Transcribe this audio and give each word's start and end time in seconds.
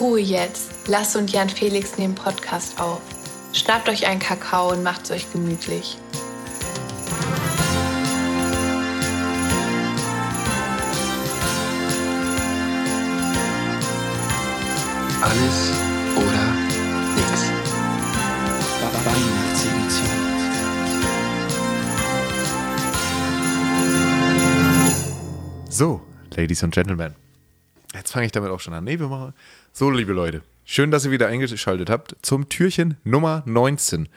Ruhe 0.00 0.20
jetzt. 0.20 0.70
Lass 0.86 1.16
und 1.16 1.32
Jan 1.32 1.48
Felix 1.48 1.98
nehmen 1.98 2.14
Podcast 2.14 2.80
auf. 2.80 3.00
Schnappt 3.52 3.88
euch 3.88 4.06
einen 4.06 4.20
Kakao 4.20 4.70
und 4.70 4.82
macht's 4.82 5.10
euch 5.10 5.30
gemütlich. 5.32 5.98
Alles 15.20 15.72
oder 16.16 16.52
nix. 17.16 17.50
Weihnachtsedition. 19.04 20.08
So, 25.68 26.00
Ladies 26.36 26.62
and 26.62 26.72
Gentlemen. 26.72 27.27
Jetzt 27.94 28.12
fange 28.12 28.26
ich 28.26 28.32
damit 28.32 28.50
auch 28.50 28.60
schon 28.60 28.74
an. 28.74 28.84
Nee, 28.84 28.98
wir 28.98 29.08
machen. 29.08 29.34
So, 29.72 29.90
liebe 29.90 30.12
Leute. 30.12 30.42
Schön, 30.64 30.90
dass 30.90 31.04
ihr 31.04 31.10
wieder 31.10 31.28
eingeschaltet 31.28 31.88
habt 31.88 32.16
zum 32.22 32.48
Türchen 32.48 32.98
Nummer 33.04 33.42
19. 33.46 34.08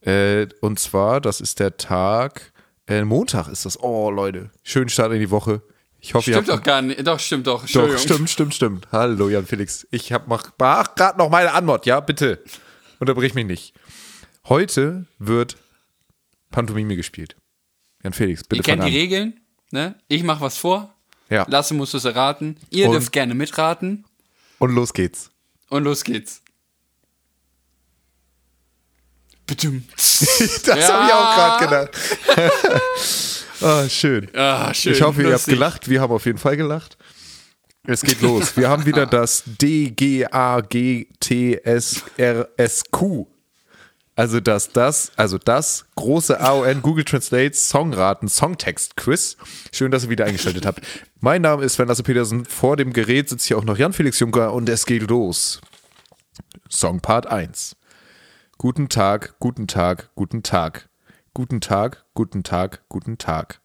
Äh, 0.00 0.46
und 0.60 0.78
zwar, 0.80 1.20
das 1.20 1.40
ist 1.40 1.60
der 1.60 1.76
Tag. 1.76 2.52
Äh, 2.86 3.04
Montag 3.04 3.48
ist 3.48 3.66
das. 3.66 3.78
Oh, 3.80 4.10
Leute. 4.10 4.50
Schönen 4.62 4.88
Start 4.88 5.12
in 5.12 5.20
die 5.20 5.30
Woche. 5.30 5.62
Ich 6.00 6.14
hoffe, 6.14 6.30
Stimmt 6.32 6.48
ihr 6.48 6.50
doch 6.52 6.56
habt. 6.56 6.64
gar 6.66 6.82
nicht. 6.82 7.06
Doch, 7.06 7.20
stimmt 7.20 7.46
doch. 7.46 7.64
Doch, 7.66 7.98
stimmt, 7.98 8.28
stimmt, 8.30 8.54
stimmt. 8.54 8.88
Hallo, 8.90 9.28
Jan 9.28 9.46
Felix. 9.46 9.86
Ich 9.90 10.12
hab 10.12 10.26
mach, 10.26 10.50
mach 10.58 10.94
gerade 10.96 11.16
noch 11.18 11.28
meine 11.30 11.52
Antwort, 11.52 11.86
ja, 11.86 12.00
bitte. 12.00 12.42
Unterbrich 12.98 13.34
mich 13.34 13.46
nicht. 13.46 13.74
Heute 14.48 15.06
wird 15.20 15.56
Pantomime 16.50 16.96
gespielt. 16.96 17.36
Jan 18.02 18.12
Felix, 18.14 18.42
bitte 18.42 18.60
Ihr 18.60 18.64
kennt 18.64 18.82
fang 18.82 18.90
die 18.90 18.96
an. 18.96 19.00
Regeln. 19.00 19.40
Ne? 19.70 19.94
Ich 20.08 20.24
mache 20.24 20.40
was 20.40 20.58
vor. 20.58 20.91
Ja. 21.32 21.46
Lasse 21.48 21.74
muss 21.74 21.94
es 21.94 22.04
erraten. 22.04 22.56
Ihr 22.70 22.86
Und- 22.86 22.92
dürft 22.92 23.12
gerne 23.12 23.34
mitraten. 23.34 24.04
Und 24.58 24.74
los 24.74 24.92
geht's. 24.92 25.30
Und 25.68 25.84
los 25.84 26.04
geht's. 26.04 26.42
Das 29.48 29.64
Ja. 30.64 30.88
habe 30.92 31.06
ich 31.06 31.12
auch 31.12 31.36
gerade 31.36 31.90
gedacht. 31.90 31.90
ah, 33.60 33.88
schön. 33.88 34.28
Ah, 34.34 34.72
schön. 34.72 34.92
Ich 34.92 35.02
hoffe, 35.02 35.22
ihr 35.22 35.32
habt 35.32 35.44
gelacht. 35.46 35.88
Wir 35.88 36.00
haben 36.00 36.12
auf 36.12 36.24
jeden 36.26 36.38
Fall 36.38 36.56
gelacht. 36.56 36.96
Es 37.84 38.02
geht 38.02 38.20
los. 38.22 38.56
Wir 38.56 38.68
haben 38.68 38.86
wieder 38.86 39.04
das 39.18 39.42
D-G-A-G-T-S-R-S-Q. 42.02 43.26
Also 44.14 44.40
das, 44.40 44.68
das, 44.68 45.10
also 45.16 45.38
das 45.38 45.86
große 45.94 46.38
AON 46.38 46.82
Google 46.82 47.04
Translate 47.04 47.54
Songraten 47.54 48.28
Songtext 48.28 48.96
Quiz. 48.96 49.38
Schön, 49.72 49.90
dass 49.90 50.04
ihr 50.04 50.10
wieder 50.10 50.26
eingeschaltet 50.26 50.66
habt. 50.66 50.82
Mein 51.20 51.40
Name 51.40 51.64
ist 51.64 51.74
Sven 51.74 51.88
Lasse 51.88 52.02
Petersen. 52.02 52.44
Vor 52.44 52.76
dem 52.76 52.92
Gerät 52.92 53.30
sitzt 53.30 53.46
hier 53.46 53.56
auch 53.56 53.64
noch 53.64 53.78
Jan 53.78 53.94
Felix 53.94 54.18
Juncker 54.20 54.52
und 54.52 54.68
es 54.68 54.84
geht 54.84 55.08
los. 55.08 55.62
Song 56.68 57.00
Part 57.00 57.26
1. 57.26 57.76
Guten 58.58 58.90
Tag, 58.90 59.36
guten 59.40 59.66
Tag, 59.66 60.10
guten 60.14 60.42
Tag. 60.42 60.90
Guten 61.32 61.62
Tag, 61.62 62.04
guten 62.12 62.42
Tag, 62.42 62.82
guten 62.90 63.16
Tag. 63.16 63.62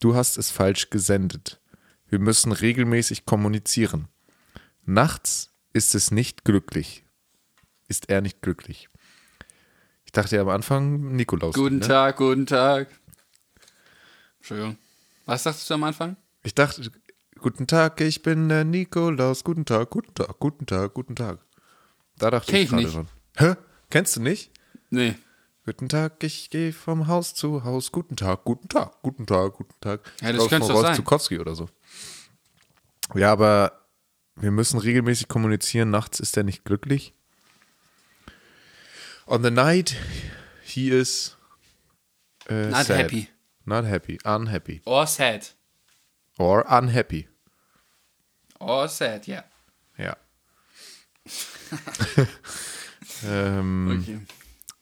Du 0.00 0.14
hast 0.14 0.38
es 0.38 0.50
falsch 0.50 0.88
gesendet. 0.88 1.60
Wir 2.08 2.18
müssen 2.18 2.52
regelmäßig 2.52 3.26
kommunizieren. 3.26 4.08
Nachts 4.86 5.52
ist 5.74 5.94
es 5.94 6.10
nicht 6.10 6.44
glücklich. 6.44 7.04
Ist 7.86 8.08
er 8.08 8.22
nicht 8.22 8.40
glücklich? 8.40 8.88
Ich 10.14 10.22
dachte 10.22 10.36
ja 10.36 10.42
am 10.42 10.48
Anfang 10.48 11.16
Nikolaus. 11.16 11.56
Guten 11.56 11.78
ne? 11.78 11.88
Tag, 11.88 12.18
guten 12.18 12.46
Tag. 12.46 12.86
Entschuldigung. 14.38 14.78
Was 15.26 15.42
sagst 15.42 15.68
du 15.68 15.74
am 15.74 15.82
Anfang? 15.82 16.16
Ich 16.44 16.54
dachte, 16.54 16.88
guten 17.40 17.66
Tag, 17.66 18.00
ich 18.00 18.22
bin 18.22 18.48
der 18.48 18.62
Nikolaus. 18.62 19.42
Guten 19.42 19.64
Tag, 19.64 19.90
guten 19.90 20.14
Tag, 20.14 20.38
guten 20.38 20.66
Tag, 20.66 20.94
guten 20.94 21.16
Tag. 21.16 21.40
Da 22.16 22.30
dachte 22.30 22.52
Kenn 22.52 22.60
ich 22.62 22.66
ich 22.66 22.70
gerade 22.70 22.92
dran. 22.92 23.08
Hä? 23.38 23.54
Kennst 23.90 24.14
du 24.14 24.22
nicht? 24.22 24.52
Nee. 24.88 25.16
Guten 25.66 25.88
Tag, 25.88 26.22
ich 26.22 26.48
gehe 26.48 26.72
vom 26.72 27.08
Haus 27.08 27.34
zu 27.34 27.64
Haus. 27.64 27.90
Guten 27.90 28.14
Tag, 28.14 28.44
guten 28.44 28.68
Tag, 28.68 29.02
guten 29.02 29.26
Tag, 29.26 29.54
guten 29.54 29.74
Tag. 29.80 30.12
Ja, 30.20 30.32
das 30.32 30.48
könnte 30.48 30.68
doch 30.68 30.80
sein. 30.80 30.94
Zukowski 30.94 31.40
oder 31.40 31.56
so. 31.56 31.68
Ja, 33.16 33.32
aber 33.32 33.84
wir 34.36 34.52
müssen 34.52 34.78
regelmäßig 34.78 35.26
kommunizieren. 35.26 35.90
Nachts 35.90 36.20
ist 36.20 36.36
er 36.36 36.44
nicht 36.44 36.64
glücklich. 36.64 37.14
On 39.26 39.42
the 39.42 39.50
night, 39.50 39.96
he 40.64 40.90
is 40.90 41.36
äh, 42.48 42.68
Not 42.70 42.86
sad. 42.86 43.00
happy. 43.00 43.28
Not 43.64 43.84
happy. 43.86 44.18
Unhappy. 44.24 44.82
Or 44.84 45.06
sad. 45.06 45.46
Or 46.38 46.64
unhappy. 46.68 47.28
Or 48.60 48.88
sad, 48.88 49.26
ja. 49.26 49.44
Ja. 49.96 50.16
ähm, 53.24 54.00
Okay. 54.02 54.20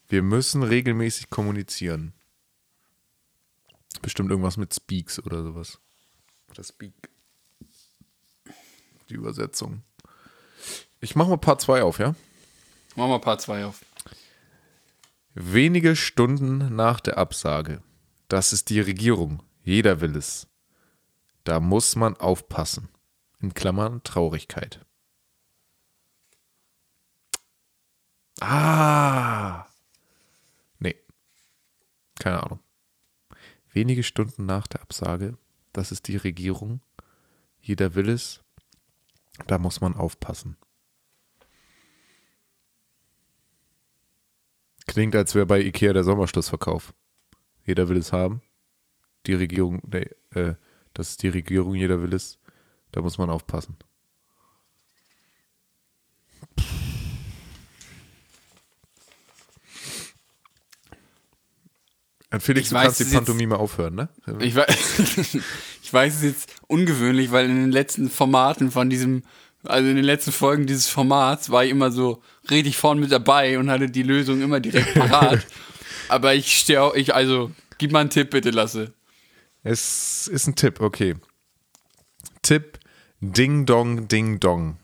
Wir 0.09 0.23
müssen 0.23 0.63
regelmäßig 0.63 1.31
kommunizieren. 1.31 2.13
Bestimmt 4.03 4.31
irgendwas 4.31 4.57
mit 4.57 4.75
Speaks 4.75 5.19
oder 5.21 5.43
sowas. 5.43 5.79
Oder 6.51 6.65
Speak. 6.65 6.93
Die 9.09 9.15
Übersetzung. 9.15 9.83
Ich 11.01 11.15
mache 11.17 11.31
mal 11.31 11.39
Part 11.39 11.61
2 11.63 11.83
auf, 11.83 11.99
ja? 11.99 12.15
Machen 12.97 13.11
wir 13.11 13.19
Part 13.21 13.41
2 13.41 13.65
auf. 13.65 13.81
Wenige 15.35 15.97
Stunden 15.97 16.77
nach 16.77 17.01
der 17.01 17.17
Absage. 17.17 17.83
Das 18.29 18.53
ist 18.53 18.69
die 18.69 18.81
Regierung. 18.81 19.43
Jeder 19.65 20.03
will 20.03 20.15
es. 20.15 20.47
Da 21.45 21.59
muss 21.59 21.97
man 21.97 22.19
aufpassen. 22.19 22.91
In 23.41 23.55
Klammern 23.55 24.03
Traurigkeit. 24.03 24.85
Ah. 28.41 29.67
Nee. 30.79 30.97
Keine 32.19 32.43
Ahnung. 32.43 32.61
Wenige 33.73 34.03
Stunden 34.03 34.45
nach 34.45 34.67
der 34.67 34.83
Absage. 34.83 35.39
Das 35.73 35.93
ist 35.93 36.09
die 36.09 36.19
Regierung. 36.19 36.83
Jeder 37.59 37.95
will 37.95 38.11
es. 38.11 38.43
Da 39.47 39.57
muss 39.57 39.81
man 39.81 39.97
aufpassen. 39.97 40.59
Klingt, 44.87 45.15
als 45.15 45.35
wäre 45.35 45.47
bei 45.47 45.61
Ikea 45.61 45.93
der 45.93 46.05
Sommerschlussverkauf. 46.05 46.93
Jeder 47.65 47.89
will 47.89 47.97
es 47.97 48.13
haben. 48.13 48.43
Die 49.27 49.35
Regierung, 49.35 49.81
nee, 49.87 50.09
äh, 50.35 50.55
das 50.95 51.11
ist 51.11 51.23
die 51.23 51.29
Regierung, 51.29 51.75
jeder 51.75 52.03
will 52.03 52.13
es. 52.13 52.39
Da 52.91 53.01
muss 53.01 53.19
man 53.19 53.31
aufpassen. 53.31 53.77
Und 62.33 62.43
Felix, 62.43 62.67
Ich 62.67 62.71
du 62.71 62.75
weiß 62.77 62.85
kannst 62.85 63.01
die 63.01 63.05
jetzt- 63.05 63.15
Pantomime 63.15 63.59
aufhören, 63.59 63.95
ne? 63.95 64.09
Ich 64.41 64.55
weiß, 64.55 65.35
ich 65.83 65.93
weiß 65.93 66.17
es 66.17 66.23
jetzt 66.23 66.55
ungewöhnlich, 66.67 67.31
weil 67.31 67.47
in 67.51 67.57
den 67.57 67.73
letzten 67.73 68.09
Formaten 68.09 68.71
von 68.71 68.89
diesem, 68.89 69.23
also 69.65 69.89
in 69.89 69.97
den 69.97 70.05
letzten 70.05 70.33
Folgen 70.33 70.67
dieses 70.67 70.89
Formats 70.89 71.51
war 71.51 71.65
ich 71.65 71.71
immer 71.71 71.91
so 71.91 72.23
richtig 72.51 72.77
vorn 72.77 72.99
mit 72.99 73.13
dabei 73.13 73.59
und 73.59 73.71
hatte 73.71 73.87
die 73.89 74.03
Lösung 74.03 74.41
immer 74.43 74.61
direkt 74.61 74.95
parat. 74.99 75.47
Aber 76.09 76.35
ich 76.35 76.57
stehe 76.57 76.83
auch, 76.83 76.95
ich, 76.95 77.15
also, 77.15 77.51
gib 77.79 77.93
mal 77.93 78.01
einen 78.01 78.11
Tipp 78.11 78.31
bitte, 78.31 78.51
Lasse. 78.51 78.93
Es 79.63 80.27
ist 80.29 80.47
ein 80.49 80.57
Tipp, 80.57 80.81
okay. 80.81 81.15
Tipp 82.43 82.79
Ding 83.21 83.67
Dong 83.67 84.09
Ding 84.09 84.41
Dong. 84.41 84.79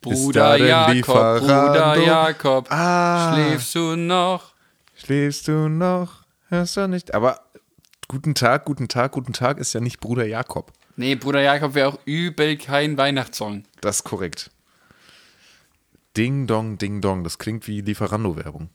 Bruder 0.00 0.56
Jakob, 0.56 0.94
Lieferando? 0.94 1.46
Bruder 1.46 1.96
Jakob, 1.98 2.66
Ah. 2.70 3.32
schläfst 3.34 3.74
du 3.74 3.96
noch? 3.96 4.54
Schläfst 4.94 5.48
du 5.48 5.68
noch? 5.68 6.24
Hörst 6.48 6.76
du 6.76 6.86
nicht? 6.88 7.14
Aber 7.14 7.40
guten 8.08 8.34
Tag, 8.34 8.64
guten 8.66 8.88
Tag, 8.88 9.12
guten 9.12 9.32
Tag 9.32 9.58
ist 9.58 9.72
ja 9.72 9.80
nicht 9.80 10.00
Bruder 10.00 10.26
Jakob. 10.26 10.72
Nee, 10.96 11.16
Bruder 11.16 11.42
Jakob 11.42 11.74
wäre 11.74 11.88
auch 11.88 11.98
übel 12.04 12.56
kein 12.56 12.96
Weihnachtssong. 12.96 13.64
Das 13.80 13.96
ist 13.96 14.04
korrekt. 14.04 14.50
Ding 16.16 16.46
Dong 16.46 16.78
Ding 16.78 17.00
Dong, 17.00 17.24
das 17.24 17.38
klingt 17.38 17.66
wie 17.66 17.80
Lieferando-Werbung. 17.80 18.70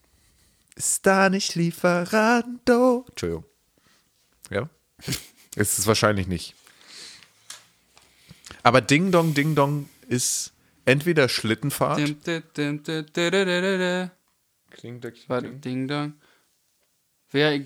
Ist 0.75 1.05
da 1.05 1.29
nicht 1.29 1.55
Lieferando? 1.55 3.05
Entschuldigung. 3.09 3.45
Ja? 4.49 4.69
ist 5.55 5.79
es 5.79 5.87
wahrscheinlich 5.87 6.27
nicht. 6.27 6.55
Aber 8.63 8.81
Ding 8.81 9.11
Dong 9.11 9.33
Ding 9.33 9.55
Dong 9.55 9.89
ist 10.07 10.51
entweder 10.85 11.29
Schlittenfahrt. 11.29 11.97
Klingt 11.97 12.27
Warte, 15.29 15.49
Ding 15.51 15.87
Dong. 15.87 16.13
Wer. 17.31 17.59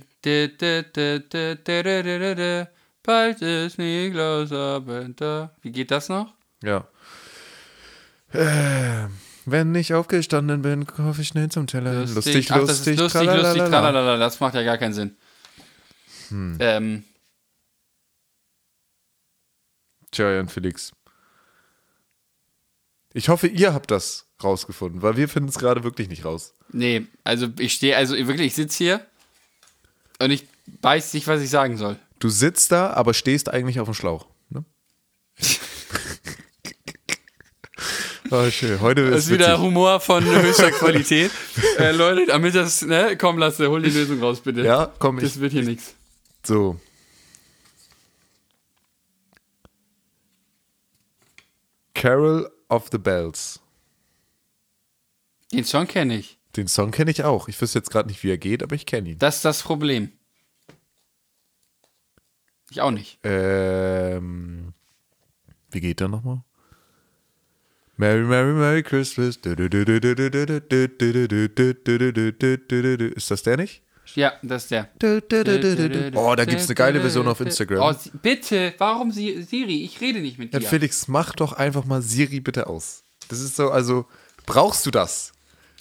Bald 3.04 3.42
ist 3.42 3.78
Niklaus 3.78 4.52
Abend 4.54 5.20
da. 5.20 5.52
Wie 5.62 5.72
geht 5.72 5.92
das 5.92 6.08
noch? 6.08 6.34
Ja. 6.64 6.88
Äh, 8.32 9.10
wenn 9.46 9.76
ich 9.76 9.94
aufgestanden 9.94 10.62
bin, 10.62 10.88
kaufe 10.88 11.22
ich 11.22 11.28
schnell 11.28 11.50
zum 11.50 11.68
Teller. 11.68 12.02
Lustig, 12.02 12.16
lustig, 12.16 12.52
Ach, 12.52 12.60
das 12.60 12.68
lustig, 12.70 12.98
lustig, 12.98 13.22
tralalala. 13.22 13.48
lustig, 13.50 13.70
tralalala. 13.70 14.18
Das 14.18 14.40
macht 14.40 14.56
ja 14.56 14.64
gar 14.64 14.78
keinen 14.78 14.94
Sinn. 14.94 15.18
Hm. 16.30 16.58
Ähm. 16.62 17.04
Tja, 20.12 20.32
Jan 20.32 20.48
Felix. 20.48 20.94
Ich 23.14 23.28
hoffe, 23.30 23.48
ihr 23.48 23.74
habt 23.74 23.92
das 23.92 24.28
rausgefunden, 24.42 25.02
weil 25.02 25.18
wir 25.18 25.28
finden 25.28 25.50
es 25.50 25.60
gerade 25.60 25.84
wirklich 25.84 26.08
nicht 26.08 26.24
raus. 26.24 26.54
Nee, 26.72 27.06
also 27.24 27.48
ich 27.60 27.74
stehe, 27.74 27.98
also 27.98 28.16
wirklich, 28.16 28.48
ich 28.48 28.56
sitze 28.56 28.78
hier 28.78 29.06
und 30.20 30.32
ich 30.32 30.48
weiß 30.82 31.14
nicht, 31.14 31.28
was 31.28 31.42
ich 31.42 31.50
sagen 31.50 31.78
soll. 31.78 31.98
Du 32.24 32.30
sitzt 32.30 32.72
da, 32.72 32.92
aber 32.92 33.14
stehst 33.14 33.50
eigentlich 33.50 33.82
auf 33.82 33.90
dem 33.90 33.94
Schlauch. 33.94 34.28
Ne? 34.48 34.64
oh, 38.32 38.50
schön. 38.50 38.80
Heute 38.80 39.10
Das 39.10 39.20
ist 39.20 39.26
ist 39.26 39.32
wieder 39.34 39.48
witzig. 39.48 39.60
Humor 39.62 40.00
von 40.00 40.24
höchster 40.24 40.72
Qualität. 40.80 41.32
äh, 41.80 41.92
Leute, 41.92 42.28
damit 42.28 42.56
das, 42.56 42.82
ne, 42.82 43.18
komm, 43.18 43.38
Lasse, 43.40 43.70
hol 43.70 43.82
die 43.82 43.90
Lösung 43.90 44.22
raus, 44.22 44.40
bitte. 44.40 44.62
Ja, 44.62 44.90
komm, 45.00 45.18
ich. 45.18 45.26
Das 45.26 45.42
wird 45.42 45.52
hier 45.52 45.64
nichts. 45.64 45.96
So. 46.46 46.80
Carol 51.94 52.50
of 52.70 52.88
the 52.94 53.00
Bells. 53.00 53.60
Den 55.52 55.66
Song 55.66 55.88
kenne 55.88 56.20
ich. 56.20 56.40
Den 56.56 56.70
Song 56.70 56.92
kenne 56.92 57.12
ich 57.12 57.26
auch. 57.26 57.50
Ich 57.50 57.60
wüsste 57.60 57.80
jetzt 57.80 57.92
gerade 57.92 58.08
nicht, 58.08 58.24
wie 58.24 58.30
er 58.30 58.38
geht, 58.38 58.64
aber 58.64 58.76
ich 58.76 58.86
kenne 58.86 59.10
ihn. 59.10 59.20
Das 59.20 59.36
ist 59.36 59.46
das 59.46 59.62
Problem. 59.62 60.14
Ich 62.74 62.82
auch 62.82 62.90
nicht. 62.90 63.20
Ähm, 63.24 64.74
wie 65.70 65.80
geht 65.80 66.00
der 66.00 66.08
nochmal? 66.08 66.42
Merry, 67.98 68.24
Merry, 68.24 68.52
Merry 68.54 68.82
Christmas. 68.82 69.36
Ist 69.38 69.46
das 73.30 73.44
der 73.44 73.58
nicht? 73.58 73.84
Ja, 74.16 74.34
das 74.42 74.64
ist 74.64 74.72
der. 74.72 74.90
Oh, 76.16 76.34
da 76.36 76.46
gibt's 76.46 76.66
eine 76.66 76.74
geile 76.74 77.00
Version 77.00 77.28
auf 77.28 77.40
Instagram. 77.42 77.94
Oh, 77.96 78.10
bitte, 78.24 78.74
warum 78.80 79.12
Si- 79.12 79.44
Siri? 79.44 79.84
Ich 79.84 80.02
rede 80.02 80.20
nicht 80.20 80.40
mit 80.40 80.52
Ja, 80.52 80.58
dir. 80.60 80.68
Felix, 80.68 81.08
mach 81.08 81.34
doch 81.36 81.54
einfach 81.54 81.86
mal 81.86 82.02
Siri 82.02 82.40
bitte 82.40 82.66
aus. 82.66 83.04
Das 83.28 83.40
ist 83.40 83.56
so, 83.56 83.70
also, 83.70 84.08
brauchst 84.48 84.84
du 84.88 84.90
das? 84.92 85.32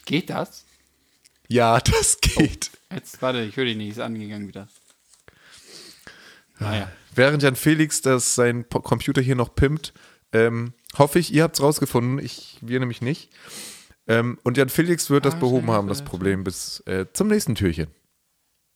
Geht 0.05 0.29
das? 0.29 0.67
Ja, 1.49 1.81
das 1.81 2.21
geht. 2.21 2.71
Jetzt, 2.93 3.23
warte, 3.23 3.41
ich 3.45 3.57
höre 3.57 3.65
dich 3.65 3.79
nicht, 3.79 3.93
ist 3.93 3.99
angegangen 4.01 4.47
wieder. 4.47 4.69
Naja. 6.63 6.91
Während 7.15 7.43
Jan 7.43 7.57
Felix 7.57 8.01
das 8.01 8.35
sein 8.35 8.69
Computer 8.69 9.21
hier 9.21 9.35
noch 9.37 9.55
pimpt, 9.55 9.93
ähm, 10.33 10.73
hoffe 10.97 11.19
ich, 11.19 11.33
ihr 11.33 11.43
habt 11.43 11.57
es 11.57 11.63
rausgefunden. 11.63 12.19
Ich, 12.19 12.59
wir 12.63 12.81
nämlich 12.81 13.03
nicht. 13.03 13.31
Ähm, 14.07 14.39
und 14.43 14.57
Jan 14.57 14.69
Felix 14.69 15.11
wird 15.11 15.27
Ah, 15.27 15.31
das 15.31 15.39
behoben 15.39 15.71
haben, 15.71 15.89
das 15.89 16.03
Problem, 16.03 16.43
bis 16.43 16.81
äh, 16.87 17.07
zum 17.13 17.29
nächsten 17.29 17.55
Türchen. 17.55 17.89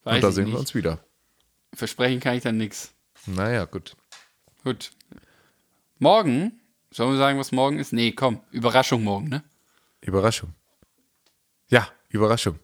Weiß 0.05 0.17
und 0.17 0.21
da 0.23 0.31
sehen 0.31 0.45
nicht. 0.45 0.55
wir 0.55 0.61
uns 0.61 0.75
wieder. 0.75 1.05
Versprechen 1.75 2.21
kann 2.21 2.37
ich 2.37 2.43
dann 2.43 2.59
nichts. 2.59 2.93
Naja, 3.27 3.65
gut. 3.65 3.97
Gut. 4.63 4.93
Morgen, 5.99 6.61
sollen 6.91 7.11
wir 7.11 7.19
sagen, 7.19 7.39
was 7.39 7.53
morgen 7.53 7.79
ist? 7.79 7.93
Nee, 7.93 8.13
komm, 8.13 8.41
Überraschung 8.53 9.03
morgen, 9.03 9.29
ne? 9.29 9.43
Überraschung. 10.01 10.55
Ja, 11.69 11.89
Überraschung. 12.09 12.59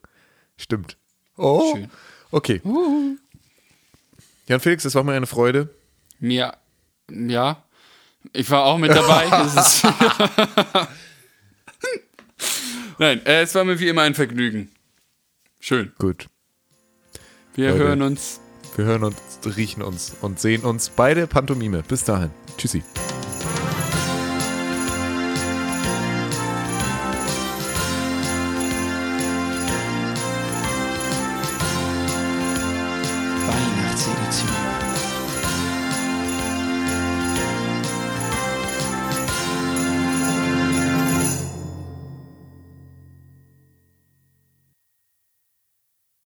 Stimmt. 0.56 0.96
Oh. 1.36 1.74
Schön. 1.74 1.90
Okay. 2.30 2.60
Jan 4.48 4.60
Felix, 4.60 4.84
es 4.84 4.94
war 4.94 5.04
mir 5.04 5.12
eine 5.12 5.26
Freude. 5.26 5.74
Mir, 6.18 6.54
ja, 7.10 7.62
ich 8.32 8.50
war 8.50 8.64
auch 8.64 8.78
mit 8.78 8.90
dabei. 8.90 9.26
Das 9.54 9.82
Nein, 12.98 13.24
äh, 13.26 13.42
es 13.42 13.54
war 13.54 13.64
mir 13.64 13.78
wie 13.80 13.88
immer 13.88 14.02
ein 14.02 14.14
Vergnügen. 14.14 14.70
Schön. 15.60 15.92
Gut. 15.98 16.26
Wir 17.54 17.70
Leute. 17.70 17.84
hören 17.84 18.02
uns. 18.02 18.40
Wir 18.76 18.84
hören 18.84 19.04
uns, 19.04 19.16
riechen 19.56 19.82
uns 19.82 20.14
und 20.20 20.40
sehen 20.40 20.62
uns 20.62 20.90
beide 20.90 21.26
Pantomime. 21.26 21.82
Bis 21.82 22.04
dahin. 22.04 22.30
Tschüssi. 22.56 22.82
Weihnachtsedition. 33.46 34.91